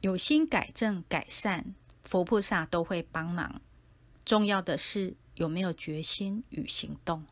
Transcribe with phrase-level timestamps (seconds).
[0.00, 3.60] 有心改正改善佛菩萨都会帮忙。
[4.24, 7.24] 重要的是有没有决心与行动。